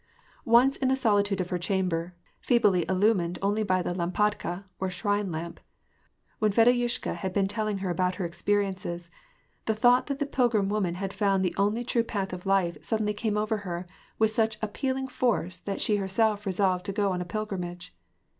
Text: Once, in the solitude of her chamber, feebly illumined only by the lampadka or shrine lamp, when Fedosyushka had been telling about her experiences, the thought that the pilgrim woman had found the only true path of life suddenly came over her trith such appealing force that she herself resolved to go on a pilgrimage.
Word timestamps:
Once, 0.45 0.77
in 0.77 0.87
the 0.87 0.95
solitude 0.95 1.39
of 1.39 1.51
her 1.51 1.59
chamber, 1.59 2.15
feebly 2.39 2.85
illumined 2.89 3.37
only 3.43 3.61
by 3.61 3.83
the 3.83 3.93
lampadka 3.93 4.65
or 4.79 4.89
shrine 4.89 5.31
lamp, 5.31 5.59
when 6.39 6.51
Fedosyushka 6.51 7.13
had 7.13 7.31
been 7.33 7.47
telling 7.47 7.85
about 7.85 8.15
her 8.15 8.25
experiences, 8.25 9.11
the 9.67 9.75
thought 9.75 10.07
that 10.07 10.17
the 10.17 10.25
pilgrim 10.25 10.69
woman 10.69 10.95
had 10.95 11.13
found 11.13 11.45
the 11.45 11.53
only 11.55 11.83
true 11.83 12.03
path 12.03 12.33
of 12.33 12.47
life 12.47 12.83
suddenly 12.83 13.13
came 13.13 13.37
over 13.37 13.57
her 13.57 13.85
trith 14.19 14.29
such 14.31 14.57
appealing 14.59 15.07
force 15.07 15.57
that 15.59 15.79
she 15.79 15.97
herself 15.97 16.47
resolved 16.47 16.83
to 16.83 16.91
go 16.91 17.11
on 17.11 17.21
a 17.21 17.23
pilgrimage. 17.23 17.95